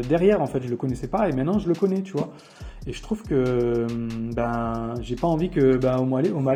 derrière, 0.08 0.42
en 0.42 0.46
fait, 0.46 0.62
je 0.62 0.68
le 0.68 0.76
connaissais 0.76 1.08
pas, 1.08 1.28
et 1.28 1.32
maintenant 1.32 1.58
je 1.58 1.68
le 1.68 1.74
connais, 1.74 2.02
tu 2.02 2.12
vois. 2.12 2.30
Et 2.86 2.92
je 2.92 3.02
trouve 3.02 3.22
que, 3.22 3.86
ben, 4.34 4.94
j'ai 5.02 5.14
pas 5.16 5.28
envie 5.28 5.50
que, 5.50 5.76
ben, 5.76 5.98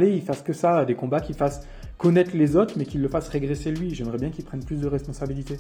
il 0.03 0.23
fasse 0.23 0.43
que 0.43 0.53
ça, 0.53 0.85
des 0.85 0.95
combats 0.95 1.21
qui 1.21 1.35
fassent 1.35 1.67
connaître 1.99 2.33
les 2.35 2.57
autres, 2.57 2.75
mais 2.77 2.85
qu'il 2.85 3.01
le 3.01 3.09
fasse 3.09 3.29
régresser 3.29 3.71
lui. 3.71 3.95
J'aimerais 3.95 4.19
bien 4.19 4.31
qu'il 4.31 4.45
prenne 4.45 4.65
plus 4.65 4.81
de 4.81 4.87
responsabilités. 4.87 5.59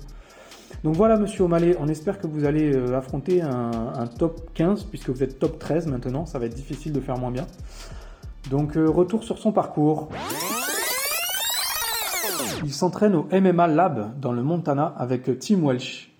Donc 0.82 0.96
voilà, 0.96 1.16
monsieur 1.16 1.44
O'Malley, 1.44 1.76
on 1.78 1.88
espère 1.88 2.18
que 2.18 2.26
vous 2.26 2.44
allez 2.44 2.74
euh, 2.74 2.96
affronter 2.96 3.42
un, 3.42 4.06
top 4.18 4.50
15, 4.54 4.84
puisque 4.84 5.10
vous 5.10 5.22
êtes 5.22 5.38
top 5.38 5.58
13 5.58 5.86
maintenant, 5.86 6.26
ça 6.26 6.38
va 6.38 6.46
être 6.46 6.54
difficile 6.54 6.92
de 6.92 7.00
faire 7.00 7.18
moins 7.18 7.30
bien. 7.30 7.46
Donc 8.50 8.76
euh, 8.76 8.88
retour 8.88 9.24
sur 9.24 9.38
son 9.38 9.52
parcours. 9.52 10.10
Il 12.64 12.72
s'entraîne 12.72 13.14
au 13.14 13.26
MMA 13.30 13.66
Lab 13.66 14.18
dans 14.18 14.32
le 14.32 14.42
Montana 14.42 14.94
avec 14.96 15.38
Tim 15.38 15.60
Welsh, 15.62 16.10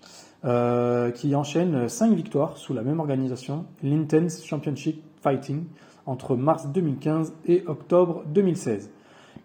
euh, 0.45 1.09
qui 1.09 1.33
enchaîne 1.33 1.89
5 1.89 2.13
victoires 2.13 2.57
sous 2.57 2.71
la 2.75 2.83
même 2.83 2.99
organisation, 2.99 3.65
l'Intense 3.81 4.45
Championship 4.45 5.01
Fighting, 5.23 5.63
entre 6.05 6.35
mars 6.35 6.67
2015 6.67 7.33
et 7.47 7.63
octobre 7.65 8.23
2016. 8.27 8.91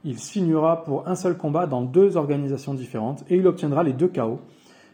Il 0.04 0.18
signera 0.18 0.84
pour 0.84 1.08
un 1.08 1.14
seul 1.14 1.38
combat 1.38 1.66
dans 1.66 1.80
deux 1.80 2.18
organisations 2.18 2.74
différentes 2.74 3.24
et 3.30 3.36
il 3.36 3.46
obtiendra 3.46 3.82
les 3.82 3.94
deux 3.94 4.08
KO, 4.08 4.38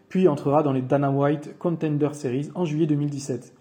puis 0.08 0.28
entrera 0.28 0.62
dans 0.62 0.72
les 0.72 0.82
Dana 0.82 1.10
White 1.10 1.58
Contender 1.58 2.10
Series 2.12 2.50
en 2.54 2.64
juillet 2.64 2.86
2017. 2.86 3.52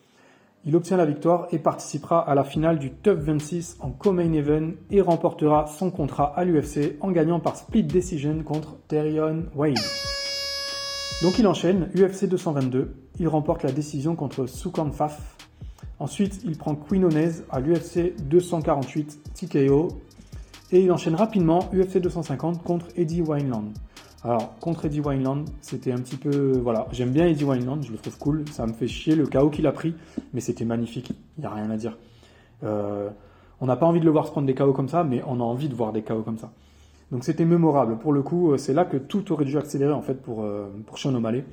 Il 0.68 0.76
obtient 0.76 0.98
la 0.98 1.06
victoire 1.06 1.48
et 1.52 1.60
participera 1.60 2.20
à 2.28 2.34
la 2.34 2.44
finale 2.44 2.80
du 2.80 2.90
Top 2.90 3.20
26 3.20 3.78
en 3.82 3.92
co-main 3.92 4.34
event 4.34 4.72
et 4.90 5.00
remportera 5.00 5.68
son 5.68 5.92
contrat 5.92 6.34
à 6.36 6.44
l'UFC 6.44 6.98
en 7.02 7.12
gagnant 7.12 7.40
par 7.40 7.56
split 7.56 7.84
decision 7.84 8.42
contre 8.42 8.76
Terion 8.88 9.44
Wayne. 9.54 9.78
Donc 11.22 11.38
il 11.38 11.46
enchaîne 11.46 11.92
UFC 11.96 12.26
222, 12.26 12.96
il 13.20 13.28
remporte 13.28 13.62
la 13.62 13.72
décision 13.72 14.16
contre 14.16 14.48
Sukan 14.48 14.92
Faf. 14.92 15.38
Ensuite, 16.00 16.42
il 16.44 16.58
prend 16.58 16.74
Quinones 16.74 17.44
à 17.52 17.60
l'UFC 17.60 18.16
248 18.28 19.20
TKO 19.36 19.90
et 20.72 20.82
il 20.82 20.92
enchaîne 20.92 21.16
rapidement 21.16 21.70
UFC 21.74 22.00
250 22.00 22.64
contre 22.64 22.88
Eddie 22.96 23.22
Wineland. 23.22 23.72
Alors, 24.26 24.58
contre 24.58 24.86
Eddie 24.86 25.02
Wineland, 25.02 25.46
c'était 25.62 25.92
un 25.92 26.00
petit 26.00 26.16
peu. 26.16 26.58
Voilà, 26.58 26.88
j'aime 26.92 27.12
bien 27.12 27.28
Eddie 27.28 27.44
Wineland, 27.44 27.84
je 27.84 27.92
le 27.92 27.98
trouve 28.00 28.18
cool. 28.18 28.46
Ça 28.50 28.66
me 28.66 28.74
fait 28.74 28.88
chier 28.88 29.16
le 29.16 29.28
chaos 29.28 29.52
qu'il 29.52 29.68
a 29.68 29.72
pris, 29.72 29.94
mais 30.34 30.42
c'était 30.42 30.66
magnifique. 30.66 31.12
Il 31.38 31.42
n'y 31.42 31.46
a 31.46 31.52
rien 31.52 31.70
à 31.70 31.78
dire. 31.78 31.96
Euh, 32.64 33.12
on 33.62 33.68
n'a 33.68 33.76
pas 33.76 33.86
envie 33.86 34.00
de 34.00 34.06
le 34.06 34.10
voir 34.10 34.26
se 34.26 34.32
prendre 34.32 34.48
des 34.48 34.56
chaos 34.56 34.74
comme 34.74 34.90
ça, 34.90 35.04
mais 35.04 35.22
on 35.28 35.40
a 35.40 35.44
envie 35.44 35.70
de 35.70 35.76
voir 35.76 35.94
des 35.94 36.02
chaos 36.02 36.24
comme 36.24 36.40
ça. 36.40 36.50
Donc 37.12 37.24
c'était 37.24 37.46
mémorable. 37.46 38.00
Pour 38.00 38.14
le 38.14 38.24
coup, 38.24 38.58
c'est 38.58 38.74
là 38.74 38.84
que 38.84 38.98
tout 38.98 39.32
aurait 39.32 39.46
dû 39.46 39.60
accélérer 39.60 39.94
en 39.94 40.02
fait 40.02 40.16
pour, 40.16 40.44
pour 40.88 40.98
Sean 40.98 41.14
O'Malley. 41.14 41.46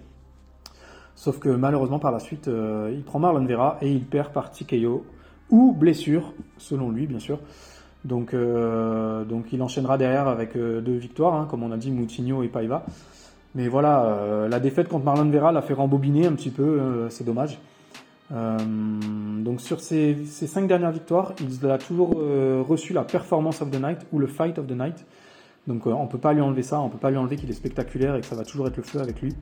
Sauf 1.14 1.38
que 1.40 1.50
malheureusement 1.50 1.98
par 1.98 2.10
la 2.10 2.20
suite, 2.20 2.48
il 2.48 3.02
prend 3.02 3.18
Marlon 3.18 3.44
Vera 3.44 3.76
et 3.82 3.92
il 3.92 4.06
perd 4.06 4.32
par 4.32 4.50
TKO 4.50 5.04
ou 5.50 5.72
blessure, 5.72 6.32
selon 6.56 6.90
lui 6.90 7.06
bien 7.06 7.18
sûr. 7.18 7.38
Donc, 8.04 8.34
donc 8.34 9.52
il 9.52 9.62
enchaînera 9.62 9.96
derrière 9.96 10.26
avec 10.26 10.56
deux 10.56 10.96
victoires, 10.96 11.34
hein, 11.34 11.46
comme 11.48 11.62
on 11.62 11.70
a 11.70 11.76
dit, 11.76 11.90
Moutinho 11.90 12.42
et 12.42 12.48
Paiva. 12.48 12.84
Mais 13.54 13.68
voilà, 13.68 14.04
euh, 14.04 14.48
la 14.48 14.60
défaite 14.60 14.88
contre 14.88 15.04
Marlon 15.04 15.30
Vera 15.30 15.52
l'a 15.52 15.62
fait 15.62 15.74
rembobiner 15.74 16.26
un 16.26 16.32
petit 16.32 16.50
peu, 16.50 16.62
euh, 16.62 17.08
c'est 17.10 17.24
dommage. 17.24 17.58
Euh, 18.32 18.56
donc 19.42 19.60
sur 19.60 19.80
ces, 19.80 20.16
cinq 20.24 20.66
dernières 20.66 20.92
victoires, 20.92 21.34
il 21.40 21.70
a 21.70 21.76
toujours 21.76 22.14
reçu 22.66 22.94
la 22.94 23.04
performance 23.04 23.60
of 23.60 23.70
the 23.70 23.80
night 23.82 23.98
ou 24.10 24.18
le 24.18 24.26
fight 24.26 24.58
of 24.58 24.66
the 24.66 24.72
night. 24.72 25.04
Donc 25.66 25.86
on 25.86 26.06
peut 26.06 26.18
pas 26.18 26.32
lui 26.32 26.40
enlever 26.40 26.62
ça, 26.62 26.80
on 26.80 26.88
peut 26.88 26.98
pas 26.98 27.10
lui 27.10 27.18
enlever 27.18 27.36
qu'il 27.36 27.50
est 27.50 27.54
spectaculaire 27.54 28.16
et 28.16 28.20
que 28.20 28.26
ça 28.26 28.34
va 28.34 28.44
toujours 28.44 28.66
être 28.68 28.76
le 28.76 28.82
feu 28.82 29.00
avec 29.00 29.20
lui. 29.20 29.34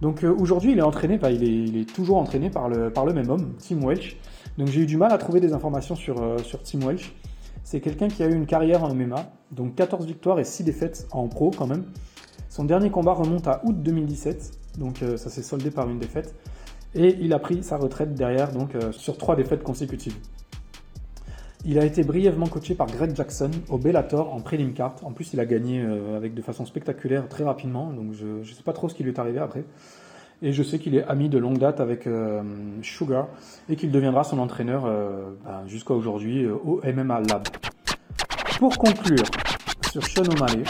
Donc 0.00 0.24
aujourd'hui, 0.24 0.72
il 0.72 0.78
est 0.78 0.82
entraîné, 0.82 1.20
il, 1.30 1.76
est, 1.76 1.92
toujours 1.92 2.16
entraîné 2.16 2.48
par 2.48 2.68
le, 2.68 2.90
par 2.90 3.04
le 3.04 3.12
même 3.12 3.28
homme, 3.28 3.54
Tim 3.58 3.86
Welch. 3.86 4.16
Donc 4.56 4.68
j'ai 4.68 4.82
eu 4.82 4.86
du 4.86 4.96
mal 4.96 5.12
à 5.12 5.18
trouver 5.18 5.40
des 5.40 5.52
informations 5.52 5.96
sur, 5.96 6.40
sur 6.42 6.62
Tim 6.62 6.78
Welch. 6.86 7.12
C'est 7.64 7.80
quelqu'un 7.80 8.08
qui 8.08 8.22
a 8.22 8.26
eu 8.26 8.34
une 8.34 8.46
carrière 8.46 8.84
en 8.84 8.94
MMA, 8.94 9.32
donc 9.52 9.74
14 9.74 10.06
victoires 10.06 10.38
et 10.38 10.44
6 10.44 10.64
défaites 10.64 11.06
en 11.12 11.28
pro 11.28 11.50
quand 11.50 11.66
même. 11.66 11.84
Son 12.48 12.64
dernier 12.64 12.90
combat 12.90 13.12
remonte 13.12 13.46
à 13.46 13.60
août 13.64 13.76
2017, 13.80 14.78
donc 14.78 15.02
euh, 15.02 15.16
ça 15.16 15.30
s'est 15.30 15.42
soldé 15.42 15.70
par 15.70 15.88
une 15.88 15.98
défaite. 15.98 16.34
Et 16.94 17.16
il 17.20 17.32
a 17.32 17.38
pris 17.38 17.62
sa 17.62 17.76
retraite 17.76 18.14
derrière, 18.14 18.50
donc 18.50 18.74
euh, 18.74 18.90
sur 18.90 19.16
trois 19.16 19.36
défaites 19.36 19.62
consécutives. 19.62 20.16
Il 21.64 21.78
a 21.78 21.84
été 21.84 22.02
brièvement 22.02 22.46
coaché 22.46 22.74
par 22.74 22.86
Greg 22.86 23.14
Jackson 23.14 23.50
au 23.68 23.78
Bellator 23.78 24.32
en 24.32 24.40
prélim 24.40 24.72
card. 24.72 24.96
En 25.04 25.12
plus, 25.12 25.32
il 25.34 25.40
a 25.40 25.46
gagné 25.46 25.80
euh, 25.80 26.16
avec 26.16 26.34
de 26.34 26.42
façon 26.42 26.64
spectaculaire 26.64 27.28
très 27.28 27.44
rapidement, 27.44 27.92
donc 27.92 28.14
je 28.14 28.26
ne 28.26 28.44
sais 28.44 28.62
pas 28.64 28.72
trop 28.72 28.88
ce 28.88 28.94
qui 28.94 29.04
lui 29.04 29.12
est 29.12 29.18
arrivé 29.18 29.38
après. 29.38 29.64
Et 30.42 30.52
je 30.52 30.62
sais 30.62 30.78
qu'il 30.78 30.94
est 30.94 31.04
ami 31.04 31.28
de 31.28 31.38
longue 31.38 31.58
date 31.58 31.80
avec 31.80 32.08
Sugar 32.82 33.28
et 33.68 33.76
qu'il 33.76 33.90
deviendra 33.90 34.24
son 34.24 34.38
entraîneur 34.38 34.84
ben, 34.84 35.66
jusqu'à 35.66 35.92
aujourd'hui 35.92 36.46
au 36.46 36.80
MMA 36.82 37.20
Lab. 37.20 37.42
Pour 38.58 38.76
conclure 38.76 39.24
sur 39.90 40.06
Sean 40.06 40.24
O'Malley, 40.24 40.64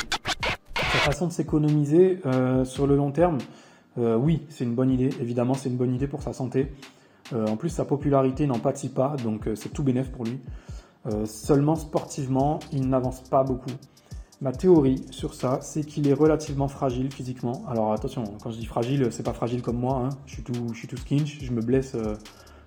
sa 0.74 0.98
façon 0.98 1.26
de 1.26 1.32
s'économiser 1.32 2.20
euh, 2.24 2.64
sur 2.64 2.86
le 2.86 2.96
long 2.96 3.10
terme, 3.10 3.38
euh, 3.98 4.16
oui, 4.16 4.42
c'est 4.48 4.64
une 4.64 4.74
bonne 4.74 4.90
idée. 4.90 5.10
Évidemment, 5.20 5.54
c'est 5.54 5.68
une 5.68 5.76
bonne 5.76 5.94
idée 5.94 6.06
pour 6.06 6.22
sa 6.22 6.32
santé. 6.32 6.72
Euh, 7.32 7.46
en 7.46 7.56
plus, 7.56 7.68
sa 7.68 7.84
popularité 7.84 8.46
n'en 8.46 8.58
pâtit 8.58 8.88
pas, 8.88 9.16
donc 9.22 9.48
c'est 9.56 9.72
tout 9.72 9.82
bénéf 9.82 10.10
pour 10.10 10.24
lui. 10.24 10.38
seulement 11.24 11.76
sportivement, 11.76 12.60
il 12.72 12.88
n'avance 12.88 13.22
pas 13.22 13.42
beaucoup. 13.42 13.70
Ma 14.40 14.52
théorie 14.52 15.04
sur 15.10 15.34
ça, 15.34 15.58
c'est 15.60 15.84
qu'il 15.84 16.08
est 16.08 16.14
relativement 16.14 16.68
fragile 16.68 17.12
physiquement. 17.12 17.62
Alors 17.68 17.92
attention, 17.92 18.24
quand 18.42 18.50
je 18.50 18.58
dis 18.58 18.66
fragile, 18.66 19.08
c'est 19.10 19.22
pas 19.22 19.34
fragile 19.34 19.60
comme 19.60 19.78
moi. 19.78 20.02
Hein. 20.04 20.08
Je 20.26 20.34
suis 20.34 20.42
tout, 20.42 20.54
je 20.72 20.78
suis 20.78 20.88
tout 20.88 20.96
skinch, 20.96 21.38
je 21.42 21.52
me 21.52 21.60
blesse 21.60 21.94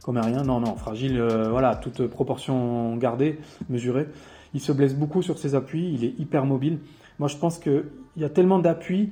comme 0.04 0.18
rien. 0.18 0.44
Non, 0.44 0.60
non, 0.60 0.76
fragile, 0.76 1.20
voilà, 1.50 1.76
toute 1.76 2.06
proportion 2.06 2.96
gardée, 2.98 3.40
mesurée. 3.70 4.08
Il 4.54 4.62
se 4.62 4.72
blesse 4.72 4.94
beaucoup 4.94 5.24
sur 5.24 5.40
ses 5.40 5.56
appuis, 5.56 5.92
il 5.94 6.04
est 6.04 6.20
hyper 6.20 6.46
mobile. 6.46 6.78
Moi, 7.18 7.28
je 7.28 7.38
pense 7.38 7.58
qu'il 7.58 7.86
y 8.18 8.24
a 8.24 8.30
tellement 8.30 8.60
d'appui 8.60 9.12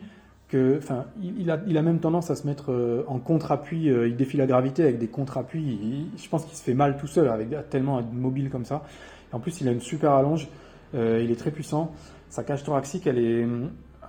que, 0.52 0.78
enfin, 0.78 1.06
il, 1.24 1.50
a, 1.50 1.62
il 1.66 1.78
a 1.78 1.82
même 1.82 2.00
tendance 2.00 2.30
à 2.30 2.36
se 2.36 2.46
mettre 2.46 2.72
euh, 2.72 3.04
en 3.08 3.20
contre-appui. 3.20 3.90
Euh, 3.90 4.10
il 4.10 4.18
défie 4.18 4.38
la 4.38 4.46
gravité 4.46 4.84
avec 4.84 5.00
des 5.00 5.08
contre-appuis. 5.08 6.08
Je 6.18 6.30
pense 6.30 6.46
qu'il 6.46 6.58
se 6.58 6.64
fait 6.64 6.74
mal 6.74 6.98
tout 6.98 7.08
seul 7.08 7.30
avec 7.30 7.70
tellement 7.70 8.02
mobile 8.12 8.50
comme 8.50 8.66
ça. 8.66 8.84
en 9.32 9.40
plus, 9.40 9.62
il 9.62 9.68
a 9.70 9.72
une 9.72 9.80
super 9.80 10.12
allonge. 10.12 10.50
Euh, 10.94 11.22
il 11.24 11.32
est 11.32 11.38
très 11.38 11.52
puissant. 11.52 11.94
Sa 12.32 12.44
cage 12.44 12.64
thoracique, 12.64 13.06
elle 13.06 13.20
est 13.20 13.46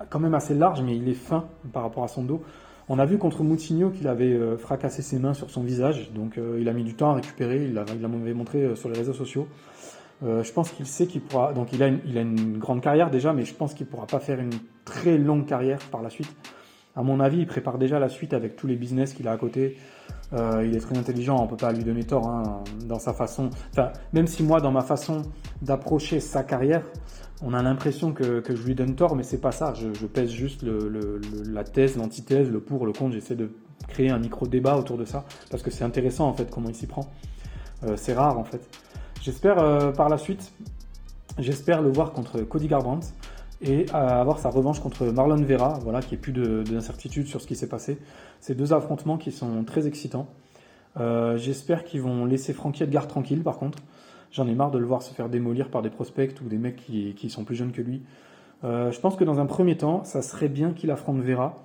quand 0.08 0.18
même 0.18 0.34
assez 0.34 0.54
large, 0.54 0.80
mais 0.80 0.96
il 0.96 1.06
est 1.08 1.12
fin 1.12 1.44
par 1.74 1.82
rapport 1.82 2.04
à 2.04 2.08
son 2.08 2.22
dos. 2.22 2.42
On 2.88 2.98
a 2.98 3.04
vu 3.04 3.18
contre 3.18 3.42
Moutinho 3.42 3.90
qu'il 3.90 4.08
avait 4.08 4.56
fracassé 4.56 5.02
ses 5.02 5.18
mains 5.18 5.34
sur 5.34 5.50
son 5.50 5.62
visage, 5.62 6.12
donc 6.12 6.38
il 6.58 6.68
a 6.68 6.72
mis 6.72 6.84
du 6.84 6.94
temps 6.94 7.10
à 7.10 7.14
récupérer. 7.14 7.64
Il 7.64 7.74
l'avait 7.74 8.32
montré 8.32 8.74
sur 8.76 8.88
les 8.88 8.96
réseaux 8.96 9.12
sociaux. 9.12 9.48
Euh, 10.24 10.42
je 10.44 10.52
pense 10.52 10.70
qu'il 10.70 10.86
sait 10.86 11.06
qu'il 11.06 11.20
pourra. 11.20 11.52
Donc, 11.52 11.72
il 11.72 11.82
a, 11.82 11.88
une, 11.88 12.00
il 12.06 12.16
a 12.16 12.20
une 12.20 12.58
grande 12.58 12.80
carrière 12.80 13.10
déjà, 13.10 13.32
mais 13.32 13.44
je 13.44 13.54
pense 13.54 13.74
qu'il 13.74 13.86
pourra 13.86 14.06
pas 14.06 14.20
faire 14.20 14.38
une 14.38 14.52
très 14.84 15.18
longue 15.18 15.46
carrière 15.46 15.78
par 15.90 16.02
la 16.02 16.10
suite. 16.10 16.32
À 16.94 17.02
mon 17.02 17.20
avis, 17.20 17.38
il 17.38 17.46
prépare 17.46 17.78
déjà 17.78 17.98
la 17.98 18.08
suite 18.08 18.32
avec 18.34 18.54
tous 18.54 18.66
les 18.66 18.76
business 18.76 19.14
qu'il 19.14 19.26
a 19.26 19.32
à 19.32 19.36
côté. 19.36 19.78
Euh, 20.34 20.64
il 20.66 20.74
est 20.74 20.80
très 20.80 20.96
intelligent, 20.96 21.36
on 21.38 21.46
peut 21.46 21.56
pas 21.56 21.72
lui 21.72 21.84
donner 21.84 22.04
tort 22.04 22.26
hein, 22.26 22.62
dans 22.86 22.98
sa 22.98 23.12
façon. 23.12 23.50
Enfin, 23.70 23.92
même 24.12 24.26
si 24.26 24.42
moi, 24.42 24.60
dans 24.60 24.72
ma 24.72 24.82
façon 24.82 25.22
d'approcher 25.60 26.20
sa 26.20 26.42
carrière, 26.42 26.82
on 27.42 27.54
a 27.54 27.62
l'impression 27.62 28.12
que, 28.12 28.42
je 28.48 28.62
lui 28.62 28.74
donne 28.74 28.94
tort, 28.94 29.16
mais 29.16 29.24
c'est 29.24 29.40
pas 29.40 29.52
ça. 29.52 29.74
Je, 29.74 30.06
pèse 30.06 30.30
juste 30.30 30.64
la 30.64 31.64
thèse, 31.64 31.96
l'antithèse, 31.96 32.50
le 32.50 32.60
pour, 32.60 32.86
le 32.86 32.92
contre. 32.92 33.14
J'essaie 33.14 33.34
de 33.34 33.50
créer 33.88 34.10
un 34.10 34.18
micro 34.18 34.46
débat 34.46 34.76
autour 34.76 34.96
de 34.96 35.04
ça 35.04 35.24
parce 35.50 35.62
que 35.62 35.70
c'est 35.70 35.84
intéressant 35.84 36.28
en 36.28 36.32
fait 36.32 36.50
comment 36.50 36.68
il 36.68 36.74
s'y 36.74 36.86
prend. 36.86 37.10
Euh, 37.84 37.96
c'est 37.96 38.14
rare 38.14 38.38
en 38.38 38.44
fait. 38.44 38.60
J'espère 39.20 39.58
euh, 39.58 39.92
par 39.92 40.08
la 40.08 40.18
suite, 40.18 40.52
j'espère 41.38 41.82
le 41.82 41.90
voir 41.90 42.12
contre 42.12 42.42
Cody 42.42 42.68
Garbrandt 42.68 43.08
et 43.62 43.86
euh, 43.94 43.96
avoir 43.96 44.38
sa 44.38 44.50
revanche 44.50 44.80
contre 44.80 45.06
Marlon 45.06 45.42
Vera, 45.42 45.78
voilà, 45.82 46.00
qui 46.00 46.14
est 46.14 46.18
plus 46.18 46.32
d'incertitude 46.32 47.26
sur 47.26 47.40
ce 47.40 47.46
qui 47.46 47.56
s'est 47.56 47.68
passé. 47.68 47.98
Ces 48.40 48.54
deux 48.54 48.72
affrontements 48.72 49.18
qui 49.18 49.32
sont 49.32 49.64
très 49.64 49.86
excitants. 49.86 50.28
Euh, 50.98 51.36
j'espère 51.36 51.84
qu'ils 51.84 52.02
vont 52.02 52.24
laisser 52.24 52.52
Frankie 52.52 52.82
Edgar 52.82 53.06
tranquille 53.06 53.42
par 53.42 53.58
contre. 53.58 53.78
J'en 54.30 54.46
ai 54.48 54.54
marre 54.54 54.70
de 54.70 54.78
le 54.78 54.86
voir 54.86 55.02
se 55.02 55.12
faire 55.12 55.28
démolir 55.28 55.68
par 55.68 55.82
des 55.82 55.90
prospects 55.90 56.34
ou 56.44 56.48
des 56.48 56.58
mecs 56.58 56.76
qui, 56.76 57.14
qui 57.14 57.30
sont 57.30 57.44
plus 57.44 57.54
jeunes 57.54 57.72
que 57.72 57.82
lui. 57.82 58.02
je 58.62 58.98
pense 58.98 59.16
que 59.16 59.24
dans 59.24 59.40
un 59.40 59.46
premier 59.46 59.76
temps, 59.76 60.04
ça 60.04 60.22
serait 60.22 60.48
bien 60.48 60.72
qu'il 60.72 60.90
affronte 60.90 61.20
Vera, 61.20 61.62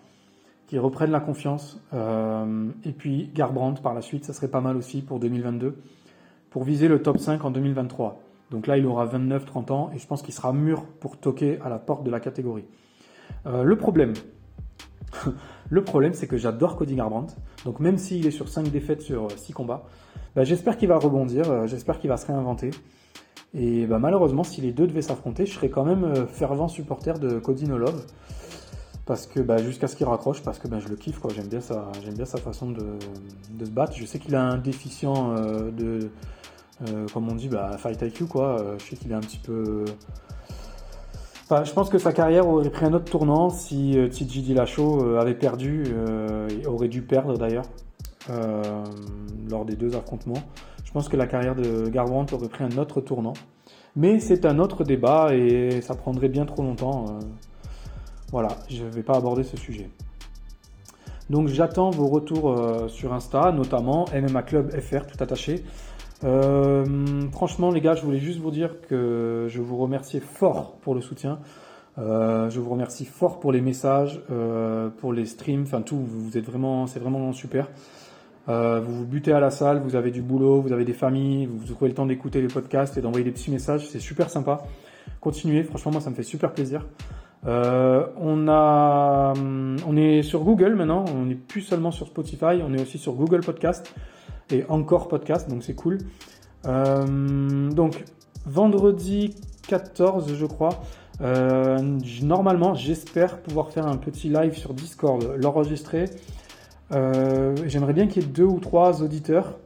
qu'il 0.67 0.79
reprenne 0.81 1.11
la 1.11 1.21
confiance. 1.21 1.79
et 1.93 2.91
puis 2.91 3.29
Garbrandt 3.33 3.81
par 3.81 3.93
la 3.93 4.01
suite, 4.01 4.25
ça 4.25 4.33
serait 4.33 4.49
pas 4.49 4.59
mal 4.59 4.75
aussi 4.75 5.01
pour 5.01 5.19
2022 5.19 5.77
pour 6.49 6.63
viser 6.63 6.87
le 6.87 7.01
top 7.01 7.19
5 7.19 7.45
en 7.45 7.51
2023. 7.51 8.19
Donc 8.51 8.67
là, 8.67 8.77
il 8.77 8.85
aura 8.85 9.05
29-30 9.05 9.71
ans 9.71 9.91
et 9.93 9.99
je 9.99 10.07
pense 10.07 10.21
qu'il 10.21 10.33
sera 10.33 10.53
mûr 10.53 10.85
pour 10.99 11.17
toquer 11.17 11.59
à 11.63 11.69
la 11.69 11.79
porte 11.79 12.03
de 12.03 12.11
la 12.11 12.19
catégorie. 12.19 12.65
Euh, 13.45 13.63
le 13.63 13.77
problème, 13.77 14.13
le 15.69 15.83
problème, 15.83 16.13
c'est 16.13 16.27
que 16.27 16.37
j'adore 16.37 16.75
Cody 16.75 16.95
Garbrandt. 16.95 17.35
Donc 17.65 17.79
même 17.79 17.97
s'il 17.97 18.25
est 18.25 18.31
sur 18.31 18.49
5 18.49 18.69
défaites 18.69 19.01
sur 19.01 19.29
6 19.31 19.53
combats, 19.53 19.83
bah, 20.35 20.43
j'espère 20.43 20.77
qu'il 20.77 20.87
va 20.87 20.97
rebondir, 20.97 21.49
euh, 21.49 21.67
j'espère 21.67 21.99
qu'il 21.99 22.09
va 22.09 22.17
se 22.17 22.27
réinventer. 22.27 22.71
Et 23.53 23.85
bah, 23.87 23.99
malheureusement, 23.99 24.43
si 24.43 24.61
les 24.61 24.71
deux 24.71 24.87
devaient 24.87 25.01
s'affronter, 25.01 25.45
je 25.45 25.53
serais 25.53 25.69
quand 25.69 25.83
même 25.83 26.03
euh, 26.03 26.27
fervent 26.27 26.67
supporter 26.67 27.19
de 27.19 27.39
Cody 27.39 27.67
Nolov. 27.67 28.05
Parce 29.05 29.25
que 29.25 29.39
bah, 29.39 29.57
jusqu'à 29.57 29.87
ce 29.87 29.95
qu'il 29.95 30.05
raccroche, 30.05 30.43
parce 30.43 30.59
que 30.59 30.67
je 30.79 30.89
le 30.89 30.95
kiffe, 30.95 31.21
J'aime 31.33 31.47
bien 31.47 31.61
sa, 31.61 32.37
façon 32.37 32.71
de, 32.71 32.99
se 33.63 33.69
battre. 33.71 33.93
Je 33.95 34.05
sais 34.05 34.19
qu'il 34.19 34.35
a 34.35 34.43
un 34.43 34.57
déficient 34.57 35.33
de, 35.71 36.03
euh, 36.03 36.09
comme 37.13 37.29
on 37.29 37.35
dit, 37.35 37.49
bah, 37.49 37.71
fight 37.77 38.01
IQ, 38.01 38.25
quoi. 38.25 38.59
Euh, 38.59 38.77
je 38.79 38.85
sais 38.85 38.95
qu'il 38.95 39.11
est 39.11 39.15
un 39.15 39.19
petit 39.19 39.39
peu. 39.39 39.85
Enfin, 41.43 41.63
je 41.63 41.71
pense 41.71 41.89
que 41.89 41.97
sa 41.97 42.13
carrière 42.13 42.47
aurait 42.47 42.69
pris 42.69 42.85
un 42.85 42.93
autre 42.93 43.09
tournant 43.09 43.49
si 43.49 43.97
euh, 43.97 44.09
TJ 44.09 44.43
Dillashaw 44.43 45.15
avait 45.15 45.33
perdu, 45.33 45.85
aurait 46.67 46.89
dû 46.89 47.01
perdre 47.01 47.37
d'ailleurs, 47.37 47.65
lors 49.49 49.65
des 49.65 49.75
deux 49.75 49.95
affrontements. 49.95 50.43
Je 50.83 50.91
pense 50.91 51.09
que 51.09 51.17
la 51.17 51.27
carrière 51.27 51.55
de 51.55 51.89
Garbrandt 51.89 52.33
aurait 52.35 52.49
pris 52.49 52.63
un 52.63 52.77
autre 52.77 53.01
tournant. 53.01 53.33
Mais 53.95 54.19
c'est 54.19 54.45
un 54.45 54.59
autre 54.59 54.83
débat 54.83 55.33
et 55.33 55.81
ça 55.81 55.95
prendrait 55.95 56.29
bien 56.29 56.45
trop 56.45 56.61
longtemps. 56.61 57.05
voilà, 58.31 58.49
je 58.69 58.83
ne 58.83 58.89
vais 58.89 59.03
pas 59.03 59.15
aborder 59.15 59.43
ce 59.43 59.57
sujet. 59.57 59.89
Donc 61.29 61.47
j'attends 61.47 61.89
vos 61.89 62.07
retours 62.07 62.89
sur 62.89 63.13
Insta, 63.13 63.51
notamment 63.51 64.05
MMA 64.13 64.43
Club 64.43 64.79
FR 64.79 65.07
tout 65.07 65.21
attaché. 65.21 65.63
Euh, 66.23 66.85
franchement, 67.31 67.71
les 67.71 67.81
gars, 67.81 67.95
je 67.95 68.01
voulais 68.01 68.19
juste 68.19 68.39
vous 68.39 68.51
dire 68.51 68.81
que 68.87 69.47
je 69.49 69.61
vous 69.61 69.77
remercie 69.77 70.19
fort 70.19 70.77
pour 70.81 70.95
le 70.95 71.01
soutien. 71.01 71.39
Euh, 71.99 72.49
je 72.49 72.59
vous 72.59 72.69
remercie 72.69 73.05
fort 73.05 73.39
pour 73.39 73.51
les 73.51 73.61
messages, 73.61 74.21
euh, 74.31 74.89
pour 74.89 75.13
les 75.13 75.25
streams, 75.25 75.63
enfin 75.63 75.81
tout. 75.81 75.99
Vous 75.99 76.37
êtes 76.37 76.45
vraiment, 76.45 76.87
c'est 76.87 76.99
vraiment 76.99 77.33
super. 77.33 77.69
vous 78.47 78.93
vous 78.95 79.05
butez 79.05 79.33
à 79.33 79.39
la 79.39 79.51
salle, 79.51 79.79
vous 79.79 79.95
avez 79.95 80.11
du 80.11 80.21
boulot, 80.21 80.61
vous 80.61 80.71
avez 80.71 80.85
des 80.85 80.93
familles, 80.93 81.47
vous 81.47 81.65
trouvez 81.73 81.89
le 81.89 81.95
temps 81.95 82.05
d'écouter 82.05 82.41
les 82.41 82.47
podcasts 82.47 82.97
et 82.97 83.01
d'envoyer 83.01 83.25
des 83.25 83.31
petits 83.31 83.51
messages. 83.51 83.89
C'est 83.89 83.99
super 83.99 84.29
sympa. 84.29 84.63
Continuez, 85.21 85.63
franchement, 85.63 85.91
moi, 85.91 86.01
ça 86.01 86.09
me 86.09 86.15
fait 86.15 86.23
super 86.23 86.53
plaisir. 86.53 86.85
on 87.45 88.47
a, 88.47 89.33
on 89.35 89.97
est 89.97 90.21
sur 90.23 90.43
Google 90.43 90.75
maintenant. 90.75 91.05
On 91.13 91.25
n'est 91.25 91.35
plus 91.35 91.61
seulement 91.61 91.91
sur 91.91 92.07
Spotify, 92.07 92.61
on 92.63 92.73
est 92.73 92.81
aussi 92.81 92.97
sur 92.97 93.13
Google 93.13 93.41
Podcast 93.41 93.93
et 94.51 94.65
encore 94.69 95.07
podcast, 95.07 95.49
donc 95.49 95.63
c'est 95.63 95.75
cool. 95.75 95.99
Euh, 96.65 97.69
donc 97.69 98.03
vendredi 98.45 99.35
14, 99.67 100.33
je 100.33 100.45
crois. 100.45 100.81
Euh, 101.21 101.77
normalement, 102.21 102.73
j'espère 102.75 103.39
pouvoir 103.39 103.71
faire 103.71 103.87
un 103.87 103.97
petit 103.97 104.29
live 104.29 104.55
sur 104.55 104.73
Discord, 104.73 105.35
l'enregistrer. 105.41 106.05
Euh, 106.93 107.55
j'aimerais 107.65 107.93
bien 107.93 108.07
qu'il 108.07 108.23
y 108.23 108.25
ait 108.25 108.29
deux 108.29 108.43
ou 108.43 108.59
trois 108.59 109.01
auditeurs 109.01 109.57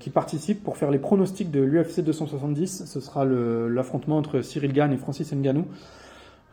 qui 0.00 0.08
participent 0.08 0.64
pour 0.64 0.78
faire 0.78 0.90
les 0.90 0.98
pronostics 0.98 1.50
de 1.50 1.60
l'UFC 1.60 2.00
270. 2.00 2.86
Ce 2.86 3.00
sera 3.00 3.26
l'affrontement 3.26 4.16
entre 4.16 4.40
Cyril 4.40 4.72
Gann 4.72 4.90
et 4.94 4.96
Francis 4.96 5.30
Ngannou. 5.34 5.66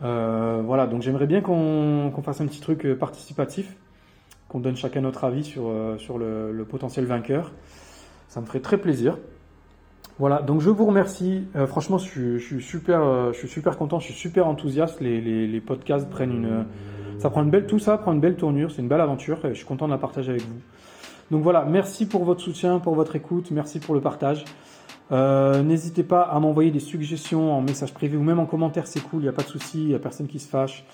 voilà, 0.02 0.86
donc 0.86 1.02
j'aimerais 1.02 1.28
bien 1.28 1.40
qu'on 1.40 2.22
fasse 2.24 2.42
un 2.42 2.48
petit 2.48 2.60
truc 2.60 2.86
participatif, 3.00 3.78
qu'on 4.52 4.60
donne 4.60 4.76
chacun 4.76 5.02
notre 5.02 5.24
avis 5.24 5.44
sur, 5.44 5.72
sur 5.98 6.18
le, 6.18 6.66
potentiel 6.70 7.06
vainqueur. 7.06 7.52
Ça 8.28 8.42
me 8.42 8.46
ferait 8.46 8.60
très 8.60 8.78
plaisir. 8.78 9.18
Voilà, 10.20 10.42
donc 10.42 10.62
je 10.62 10.70
vous 10.70 10.86
remercie. 10.86 11.46
franchement, 11.68 11.98
je 11.98 12.38
suis, 12.38 12.62
super, 12.62 13.32
je 13.34 13.38
suis 13.38 13.48
super 13.48 13.78
content, 13.78 14.00
je 14.00 14.06
suis 14.06 14.14
super 14.14 14.48
enthousiaste. 14.48 15.00
Les, 15.00 15.62
podcasts 15.66 16.10
prennent 16.10 16.34
une, 16.34 16.66
ça 17.20 17.30
prend 17.30 17.44
une 17.44 17.50
belle, 17.50 17.66
tout 17.66 17.80
ça 17.80 17.98
prend 17.98 18.14
une 18.14 18.20
belle 18.20 18.36
tournure, 18.36 18.72
c'est 18.72 18.82
une 18.82 18.88
belle 18.88 19.02
aventure 19.02 19.40
je 19.44 19.54
suis 19.54 19.66
content 19.66 19.88
de 19.88 19.92
la 19.94 19.98
partager 19.98 20.32
avec 20.32 20.44
vous. 20.44 20.60
Donc 21.32 21.44
voilà, 21.44 21.64
merci 21.64 22.06
pour 22.06 22.26
votre 22.26 22.42
soutien, 22.42 22.80
pour 22.80 22.94
votre 22.94 23.16
écoute, 23.16 23.52
merci 23.52 23.80
pour 23.80 23.96
le 23.96 24.02
partage. 24.02 24.44
Euh, 25.12 25.62
n'hésitez 25.62 26.04
pas 26.04 26.22
à 26.22 26.40
m'envoyer 26.40 26.72
des 26.72 26.80
suggestions 26.80 27.54
en 27.54 27.62
message 27.62 27.94
privé 27.94 28.18
ou 28.18 28.24
même 28.24 28.40
en 28.40 28.46
commentaire, 28.46 28.86
c'est 28.88 29.00
cool, 29.02 29.22
il 29.22 29.24
n'y 29.24 29.30
a 29.30 29.34
pas 29.34 29.44
de 29.44 29.48
souci, 29.48 29.82
il 29.82 29.88
n'y 29.88 29.96
a 29.96 30.00
personne 30.00 30.28
qui 30.28 30.40
se 30.40 30.50
fâche. 30.50 30.86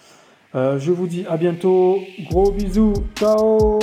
Euh, 0.55 0.79
je 0.79 0.91
vous 0.91 1.07
dis 1.07 1.25
à 1.27 1.35
bientôt, 1.37 1.99
gros 2.29 2.51
bisous, 2.51 2.93
ciao 3.15 3.79